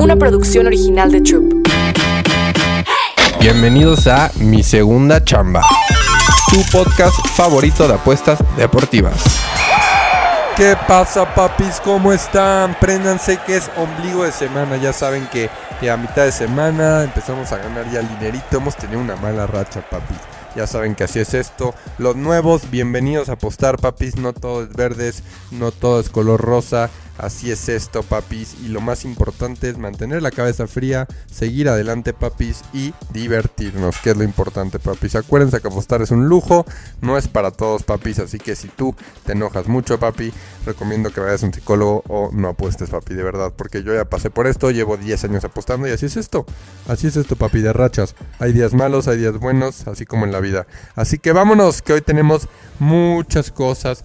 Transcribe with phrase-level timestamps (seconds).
[0.00, 1.68] una producción original de Troop.
[3.38, 5.60] Bienvenidos a Mi Segunda Chamba,
[6.50, 9.22] tu podcast favorito de apuestas deportivas.
[10.56, 11.80] ¿Qué pasa, papis?
[11.84, 12.76] ¿Cómo están?
[12.80, 14.76] Préndanse que es ombligo de semana.
[14.78, 15.50] Ya saben que
[15.90, 18.56] a mitad de semana empezamos a ganar ya el dinerito.
[18.56, 20.16] Hemos tenido una mala racha, papis.
[20.56, 21.74] Ya saben que así es esto.
[21.98, 24.16] Los nuevos, bienvenidos a apostar, papis.
[24.16, 26.90] No todo es verdes, no todo es color rosa.
[27.20, 28.56] Así es esto, papis.
[28.64, 34.10] Y lo más importante es mantener la cabeza fría, seguir adelante, papis, y divertirnos, que
[34.10, 35.16] es lo importante, papis.
[35.16, 36.64] Acuérdense que apostar es un lujo,
[37.02, 38.20] no es para todos, papis.
[38.20, 38.94] Así que si tú
[39.26, 40.32] te enojas mucho, papi,
[40.64, 43.52] recomiendo que vayas a un psicólogo o no apuestes, papi, de verdad.
[43.54, 46.46] Porque yo ya pasé por esto, llevo 10 años apostando y así es esto.
[46.88, 48.14] Así es esto, papi, de rachas.
[48.38, 50.66] Hay días malos, hay días buenos, así como en la vida.
[50.94, 54.04] Así que vámonos, que hoy tenemos muchas cosas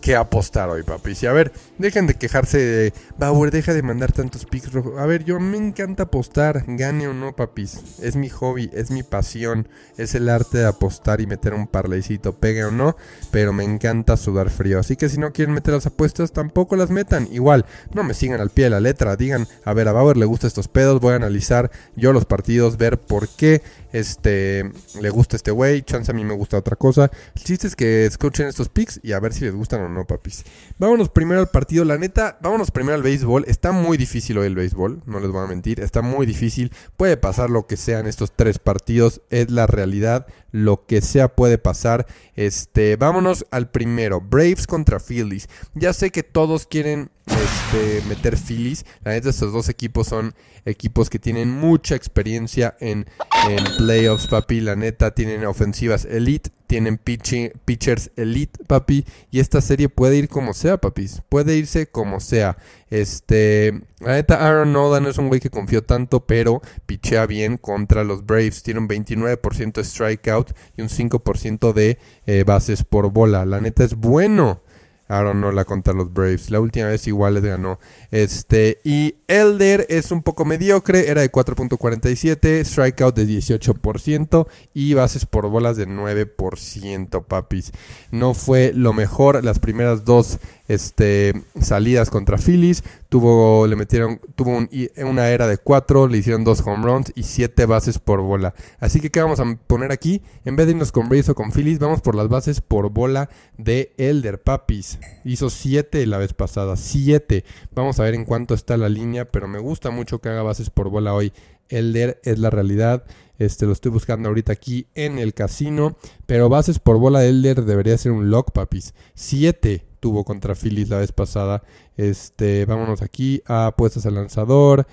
[0.00, 1.22] que apostar hoy, papis.
[1.22, 4.98] Y a ver, dejen de quejarse de Bauer, deja de mandar tantos rojos.
[4.98, 8.00] A ver, yo me encanta apostar, gane o no, papis.
[8.02, 12.32] Es mi hobby, es mi pasión, es el arte de apostar y meter un parleycito,
[12.32, 12.96] pegue o no,
[13.30, 14.78] pero me encanta sudar frío.
[14.78, 17.28] Así que si no quieren meter las apuestas, tampoco las metan.
[17.30, 20.26] Igual, no me sigan al pie de la letra, digan, a ver, a Bauer le
[20.26, 23.62] gusta estos pedos, voy a analizar yo los partidos, ver por qué
[23.92, 27.10] este le gusta este güey, chance a mí me gusta otra cosa.
[27.34, 30.06] El chiste es que escuchen estos picks y a ver si les gustan o no,
[30.06, 30.44] papis.
[30.78, 33.44] Vámonos primero al partido, la neta, vámonos primero al béisbol.
[33.48, 36.72] Está muy difícil hoy el béisbol, no les voy a mentir, está muy difícil.
[36.96, 41.28] Puede pasar lo que sea en estos tres partidos, es la realidad, lo que sea
[41.28, 42.06] puede pasar.
[42.34, 45.48] Este, vámonos al primero, Braves contra Phillies.
[45.74, 48.84] Ya sé que todos quieren este, meter Phillies.
[49.04, 53.06] La neta, estos dos equipos son equipos que tienen mucha experiencia en,
[53.48, 54.60] en playoffs, papi.
[54.60, 59.04] La neta, tienen ofensivas elite, tienen pitchers elite, papi.
[59.30, 61.22] Y esta serie puede ir como sea, papis.
[61.28, 62.58] Puede irse como sea.
[62.90, 68.04] Este, la neta, Aaron Nolan es un güey que confió tanto, pero pichea bien contra
[68.04, 68.62] los Braves.
[68.62, 73.46] Tiene un 29% de strikeout y un 5% de eh, bases por bola.
[73.46, 74.62] La neta es bueno.
[75.10, 76.50] Aaron Nola contra los Braves.
[76.50, 77.78] La última vez igual les ganó.
[78.10, 85.26] Este, y Elder es un poco mediocre, era de 4.47, strikeout de 18% y bases
[85.26, 87.72] por bolas de 9%, papis.
[88.12, 90.38] No fue lo mejor las primeras dos
[90.70, 92.84] este, salidas contra Phillies.
[93.08, 94.56] Tuvo, le metieron, tuvo
[95.04, 98.54] una era de 4, le hicieron dos home runs y 7 bases por bola.
[98.78, 100.22] Así que, ¿qué vamos a poner aquí?
[100.44, 103.28] En vez de irnos con Braves o con Phillies, vamos por las bases por bola
[103.58, 105.00] de Elder, papis.
[105.24, 107.44] Hizo 7 la vez pasada, 7.
[107.74, 110.70] Vamos a ver en cuánto está la línea, pero me gusta mucho que haga bases
[110.70, 111.32] por bola hoy.
[111.68, 113.04] Elder es la realidad.
[113.38, 115.96] Este lo estoy buscando ahorita aquí en el casino.
[116.26, 118.94] Pero bases por bola de Elder debería ser un lock, papis.
[119.14, 121.62] 7 tuvo contra Phillies la vez pasada.
[121.96, 124.86] Este, vámonos aquí a apuestas al lanzador.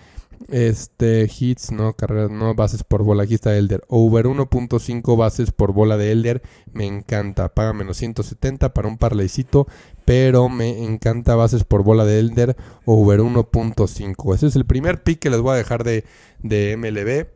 [0.50, 3.24] Este, hits, no, carreras, no, bases por bola.
[3.24, 3.84] Aquí está Elder.
[3.88, 6.42] Over 1.5 bases por bola de Elder.
[6.72, 7.50] Me encanta.
[7.50, 9.68] Paga menos 170 para un parlaycito.
[10.06, 12.56] Pero me encanta bases por bola de Elder.
[12.86, 14.36] Over 1.5.
[14.36, 16.04] Ese es el primer pick que les voy a dejar de,
[16.40, 17.28] de MLB.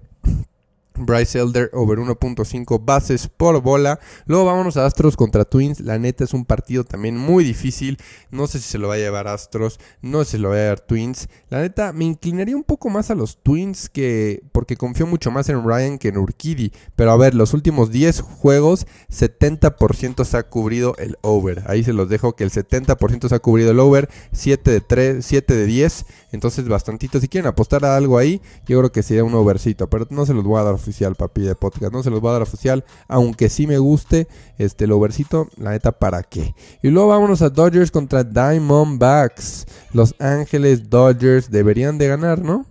[1.05, 3.99] Bryce Elder over 1.5 bases por bola.
[4.25, 5.79] Luego vámonos a Astros contra Twins.
[5.79, 7.97] La neta es un partido también muy difícil.
[8.29, 10.55] No sé si se lo va a llevar Astros, no sé si se lo va
[10.55, 11.27] a llevar Twins.
[11.49, 15.49] La neta me inclinaría un poco más a los Twins que porque confío mucho más
[15.49, 16.71] en Ryan que en Urquidy.
[16.95, 21.63] Pero a ver, los últimos 10 juegos 70% se ha cubrido el over.
[21.67, 25.25] Ahí se los dejo que el 70% se ha cubrido el over, 7 de 3,
[25.25, 27.19] 7 de 10, entonces bastantito.
[27.19, 30.33] Si quieren apostar a algo ahí, yo creo que sería un overcito, pero no se
[30.33, 31.93] los voy a dar oficial, papi, de podcast.
[31.93, 35.71] No se los voy a dar oficial, aunque sí me guste este el overcito, la
[35.71, 36.53] neta, ¿para qué?
[36.83, 39.65] Y luego vámonos a Dodgers contra Diamondbacks.
[39.93, 42.65] Los Ángeles Dodgers deberían de ganar, ¿no?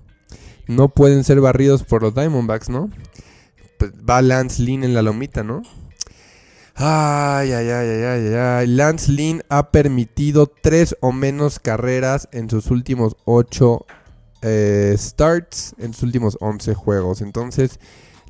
[0.66, 2.90] No pueden ser barridos por los Diamondbacks, ¿no?
[3.78, 5.62] Pues va Lance Lynn en la lomita, ¿no?
[6.74, 8.66] Ay, ay, ay, ay, ay, ay.
[8.66, 13.86] Lance Lynn ha permitido tres o menos carreras en sus últimos ocho
[14.42, 17.20] eh, starts en sus últimos 11 juegos.
[17.20, 17.78] Entonces,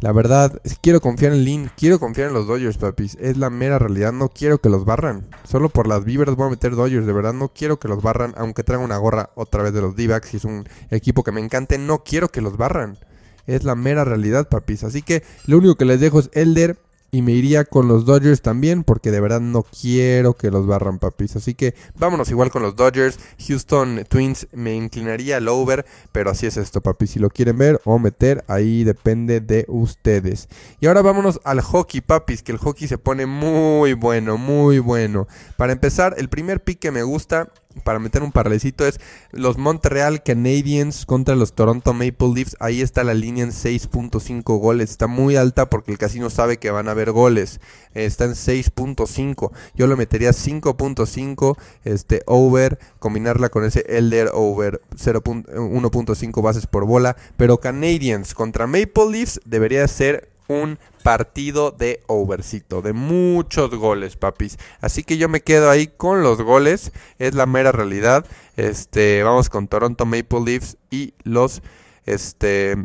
[0.00, 3.16] la verdad, quiero confiar en Lin, quiero confiar en los Dodgers, papis.
[3.20, 5.26] Es la mera realidad, no quiero que los barran.
[5.44, 8.34] Solo por las vibras voy a meter Dodgers, de verdad, no quiero que los barran,
[8.36, 11.40] aunque traigan una gorra otra vez de los D-backs, y es un equipo que me
[11.40, 12.98] encante, no quiero que los barran.
[13.46, 14.84] Es la mera realidad, papis.
[14.84, 16.78] Así que lo único que les dejo es Elder
[17.10, 20.98] y me iría con los Dodgers también, porque de verdad no quiero que los barran,
[20.98, 21.36] papis.
[21.36, 23.18] Así que vámonos igual con los Dodgers.
[23.46, 27.10] Houston Twins me inclinaría al over, pero así es esto, papis.
[27.10, 30.48] Si lo quieren ver o meter, ahí depende de ustedes.
[30.80, 35.26] Y ahora vámonos al hockey, papis, que el hockey se pone muy bueno, muy bueno.
[35.56, 37.52] Para empezar, el primer pick que me gusta
[37.84, 39.00] para meter un parlecito es
[39.30, 42.56] los Montreal Canadiens contra los Toronto Maple Leafs.
[42.60, 44.90] Ahí está la línea en 6.5 goles.
[44.90, 47.60] Está muy alta porque el casino sabe que van a haber goles.
[47.94, 49.52] Está en 6.5.
[49.74, 57.16] Yo lo metería 5.5 este over, combinarla con ese Elder over 1.5 bases por bola,
[57.36, 64.58] pero Canadiens contra Maple Leafs debería ser un partido de overcito, de muchos goles, papis.
[64.80, 68.26] Así que yo me quedo ahí con los goles, es la mera realidad.
[68.56, 71.62] Este, vamos con Toronto Maple Leafs y los
[72.06, 72.76] este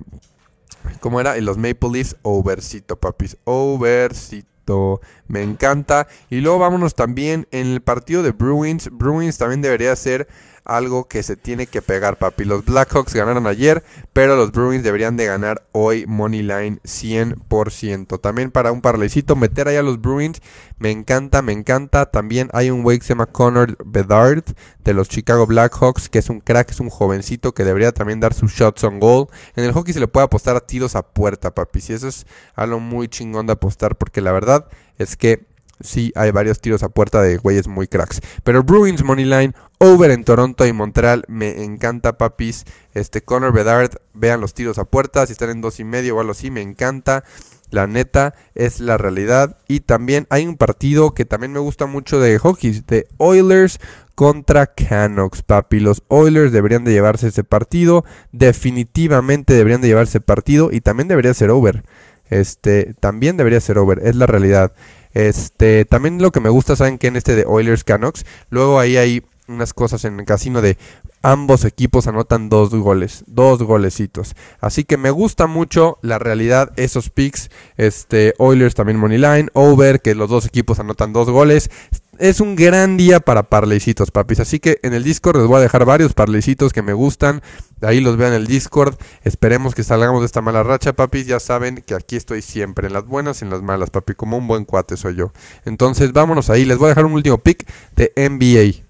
[0.99, 1.37] ¿cómo era?
[1.37, 3.37] Y los Maple Leafs overcito, papis.
[3.43, 5.01] Overcito.
[5.27, 6.07] Me encanta.
[6.29, 8.89] Y luego vámonos también en el partido de Bruins.
[8.91, 10.27] Bruins también debería ser
[10.65, 12.43] algo que se tiene que pegar, papi.
[12.43, 13.83] Los Blackhawks ganaron ayer,
[14.13, 18.19] pero los Bruins deberían de ganar hoy Money Line 100%.
[18.19, 20.41] También para un parlecito, meter ahí a los Bruins,
[20.77, 22.07] me encanta, me encanta.
[22.07, 24.43] También hay un güey que se llama Connor Bedard
[24.83, 28.33] de los Chicago Blackhawks, que es un crack, es un jovencito que debería también dar
[28.33, 29.27] sus shots on goal.
[29.55, 31.79] En el hockey se le puede apostar a tiros a puerta, papi.
[31.87, 32.25] Y eso es
[32.55, 35.45] algo muy chingón de apostar, porque la verdad es que
[35.81, 38.21] sí hay varios tiros a puerta de güeyes muy cracks.
[38.43, 42.65] Pero Bruins Moneyline, over en Toronto y Montreal, me encanta, papis.
[42.93, 46.19] Este Connor Bedard, vean los tiros a puerta, si están en dos y medio o
[46.19, 47.23] algo así, me encanta.
[47.71, 49.57] La neta es la realidad.
[49.67, 53.79] Y también hay un partido que también me gusta mucho de hockey, de Oilers
[54.13, 55.79] contra Canucks, papi.
[55.79, 58.05] Los Oilers deberían de llevarse ese partido.
[58.31, 60.69] Definitivamente deberían de llevarse partido.
[60.71, 61.83] Y también debería ser over.
[62.29, 63.99] Este, también debería ser over.
[64.03, 64.73] Es la realidad.
[65.15, 68.97] Este, también lo que me gusta, saben que en este de Oilers Canucks, luego ahí
[68.97, 70.77] hay unas cosas en el casino de
[71.21, 74.35] ambos equipos anotan dos goles, dos golecitos.
[74.59, 80.01] Así que me gusta mucho la realidad, esos picks, este Oilers también money line, over
[80.01, 81.71] que los dos equipos anotan dos goles
[82.19, 84.39] es un gran día para parleycitos, papis.
[84.39, 87.41] Así que en el Discord les voy a dejar varios parleycitos que me gustan.
[87.79, 88.95] De ahí los vean en el Discord.
[89.23, 91.27] Esperemos que salgamos de esta mala racha, papis.
[91.27, 94.13] Ya saben que aquí estoy siempre, en las buenas y en las malas, papi.
[94.13, 95.31] Como un buen cuate soy yo.
[95.65, 96.65] Entonces, vámonos ahí.
[96.65, 97.65] Les voy a dejar un último pick
[97.95, 98.85] de NBA.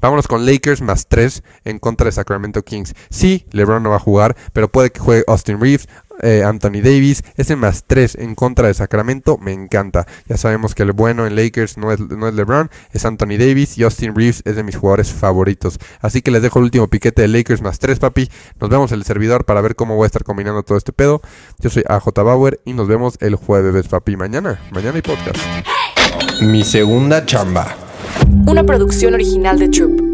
[0.00, 2.94] Vámonos con Lakers más 3 en contra de Sacramento Kings.
[3.10, 5.88] Sí, LeBron no va a jugar, pero puede que juegue Austin Reeves,
[6.22, 7.22] eh, Anthony Davis.
[7.36, 10.06] Ese más 3 en contra de Sacramento me encanta.
[10.28, 13.78] Ya sabemos que el bueno en Lakers no es, no es LeBron, es Anthony Davis
[13.78, 15.78] y Austin Reeves es de mis jugadores favoritos.
[16.00, 18.30] Así que les dejo el último piquete de Lakers más 3, papi.
[18.60, 21.20] Nos vemos en el servidor para ver cómo voy a estar combinando todo este pedo.
[21.58, 24.16] Yo soy AJ Bauer y nos vemos el jueves, papi.
[24.16, 25.38] Mañana, mañana hay podcast.
[26.40, 27.76] Mi segunda chamba.
[28.46, 30.05] Una producción original de Troop.